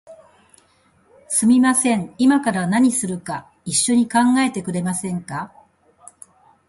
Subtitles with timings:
[1.29, 5.53] すみません、いまから何するか一緒に考えてくれませんか？